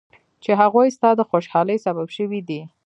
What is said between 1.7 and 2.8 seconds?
سبب شوي دي.